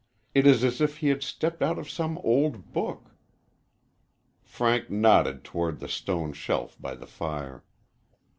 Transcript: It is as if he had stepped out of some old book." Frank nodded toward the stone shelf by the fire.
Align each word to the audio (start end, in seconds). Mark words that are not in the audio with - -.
It 0.33 0.47
is 0.47 0.63
as 0.63 0.81
if 0.81 0.97
he 0.97 1.09
had 1.09 1.21
stepped 1.21 1.61
out 1.61 1.77
of 1.77 1.87
some 1.87 2.17
old 2.23 2.73
book." 2.73 3.11
Frank 4.41 4.89
nodded 4.89 5.43
toward 5.43 5.79
the 5.79 5.87
stone 5.87 6.33
shelf 6.33 6.75
by 6.81 6.95
the 6.95 7.05
fire. 7.05 7.63